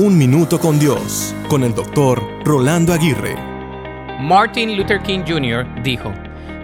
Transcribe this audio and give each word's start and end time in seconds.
Un 0.00 0.16
Minuto 0.16 0.60
con 0.60 0.78
Dios, 0.78 1.34
con 1.48 1.64
el 1.64 1.74
doctor 1.74 2.22
Rolando 2.44 2.92
Aguirre. 2.92 3.34
Martin 4.20 4.76
Luther 4.76 5.02
King 5.02 5.24
Jr. 5.26 5.66
dijo, 5.82 6.14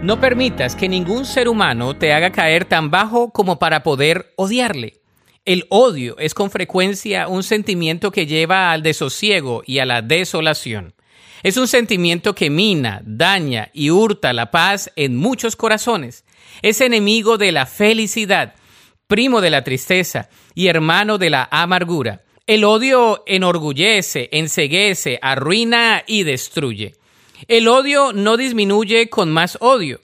No 0.01 0.21
permitas 0.21 0.73
que 0.73 0.87
ningún 0.87 1.25
ser 1.25 1.49
humano 1.49 1.97
te 1.97 2.13
haga 2.13 2.31
caer 2.31 2.63
tan 2.63 2.89
bajo 2.91 3.31
como 3.31 3.59
para 3.59 3.83
poder 3.83 4.31
odiarle. 4.37 5.01
El 5.43 5.65
odio 5.67 6.17
es 6.17 6.33
con 6.33 6.49
frecuencia 6.49 7.27
un 7.27 7.43
sentimiento 7.43 8.09
que 8.09 8.25
lleva 8.25 8.71
al 8.71 8.83
desosiego 8.83 9.63
y 9.65 9.79
a 9.79 9.85
la 9.85 10.01
desolación. 10.01 10.93
Es 11.43 11.57
un 11.57 11.67
sentimiento 11.67 12.35
que 12.35 12.49
mina, 12.49 13.01
daña 13.03 13.69
y 13.73 13.89
hurta 13.89 14.31
la 14.31 14.49
paz 14.49 14.93
en 14.95 15.17
muchos 15.17 15.57
corazones. 15.57 16.23
Es 16.61 16.79
enemigo 16.79 17.37
de 17.37 17.51
la 17.51 17.65
felicidad, 17.65 18.55
primo 19.07 19.41
de 19.41 19.49
la 19.49 19.65
tristeza 19.65 20.29
y 20.53 20.67
hermano 20.67 21.17
de 21.17 21.31
la 21.31 21.49
amargura. 21.51 22.21
El 22.47 22.63
odio 22.63 23.23
enorgullece, 23.25 24.29
enseguece, 24.31 25.17
arruina 25.23 26.03
y 26.05 26.21
destruye. 26.21 26.93
El 27.47 27.67
odio 27.67 28.13
no 28.13 28.37
disminuye 28.37 29.09
con 29.09 29.31
más 29.31 29.57
odio. 29.61 29.99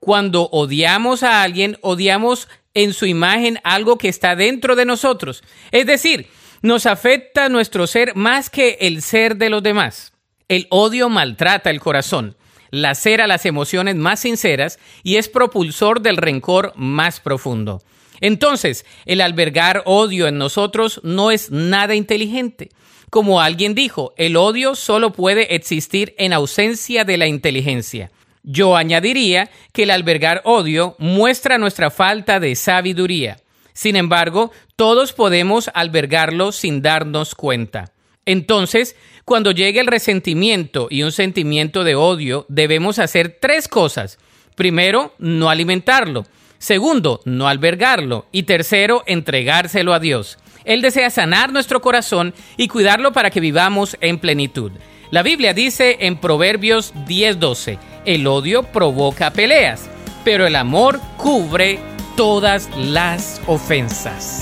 Cuando 0.00 0.48
odiamos 0.52 1.22
a 1.22 1.42
alguien, 1.42 1.76
odiamos 1.82 2.48
en 2.72 2.94
su 2.94 3.04
imagen 3.04 3.58
algo 3.62 3.98
que 3.98 4.08
está 4.08 4.34
dentro 4.36 4.74
de 4.74 4.86
nosotros. 4.86 5.42
Es 5.70 5.84
decir, 5.84 6.28
nos 6.62 6.86
afecta 6.86 7.50
nuestro 7.50 7.86
ser 7.86 8.16
más 8.16 8.48
que 8.48 8.78
el 8.80 9.02
ser 9.02 9.36
de 9.36 9.50
los 9.50 9.62
demás. 9.62 10.14
El 10.48 10.68
odio 10.70 11.10
maltrata 11.10 11.68
el 11.68 11.80
corazón, 11.80 12.36
lacera 12.72 13.28
las 13.28 13.46
emociones 13.46 13.94
más 13.94 14.20
sinceras 14.20 14.80
y 15.04 15.16
es 15.16 15.28
propulsor 15.28 16.00
del 16.00 16.16
rencor 16.16 16.72
más 16.74 17.20
profundo. 17.20 17.82
Entonces, 18.20 18.84
el 19.04 19.20
albergar 19.20 19.82
odio 19.84 20.26
en 20.26 20.38
nosotros 20.38 21.00
no 21.04 21.30
es 21.30 21.50
nada 21.52 21.94
inteligente. 21.94 22.70
Como 23.10 23.40
alguien 23.40 23.74
dijo, 23.74 24.14
el 24.16 24.36
odio 24.36 24.74
solo 24.74 25.12
puede 25.12 25.54
existir 25.54 26.14
en 26.18 26.32
ausencia 26.32 27.04
de 27.04 27.18
la 27.18 27.26
inteligencia. 27.26 28.10
Yo 28.42 28.76
añadiría 28.76 29.50
que 29.72 29.82
el 29.82 29.90
albergar 29.90 30.40
odio 30.44 30.96
muestra 30.98 31.58
nuestra 31.58 31.90
falta 31.90 32.40
de 32.40 32.56
sabiduría. 32.56 33.38
Sin 33.74 33.96
embargo, 33.96 34.50
todos 34.76 35.12
podemos 35.12 35.70
albergarlo 35.74 36.52
sin 36.52 36.80
darnos 36.80 37.34
cuenta. 37.34 37.92
Entonces, 38.26 38.96
cuando 39.24 39.50
llegue 39.50 39.80
el 39.80 39.86
resentimiento 39.86 40.88
y 40.90 41.02
un 41.02 41.12
sentimiento 41.12 41.84
de 41.84 41.94
odio, 41.94 42.46
debemos 42.48 42.98
hacer 42.98 43.38
tres 43.40 43.68
cosas. 43.68 44.18
Primero, 44.54 45.14
no 45.18 45.50
alimentarlo. 45.50 46.26
Segundo, 46.58 47.20
no 47.24 47.48
albergarlo. 47.48 48.26
Y 48.32 48.44
tercero, 48.44 49.02
entregárselo 49.06 49.94
a 49.94 50.00
Dios. 50.00 50.38
Él 50.64 50.82
desea 50.82 51.10
sanar 51.10 51.52
nuestro 51.52 51.80
corazón 51.80 52.34
y 52.56 52.68
cuidarlo 52.68 53.12
para 53.12 53.30
que 53.30 53.40
vivamos 53.40 53.96
en 54.00 54.18
plenitud. 54.18 54.72
La 55.10 55.22
Biblia 55.22 55.52
dice 55.52 55.98
en 56.00 56.16
Proverbios 56.16 56.94
10:12, 57.06 57.78
el 58.06 58.26
odio 58.26 58.62
provoca 58.62 59.32
peleas, 59.32 59.90
pero 60.24 60.46
el 60.46 60.56
amor 60.56 61.00
cubre 61.18 61.78
todas 62.16 62.70
las 62.76 63.40
ofensas. 63.46 64.41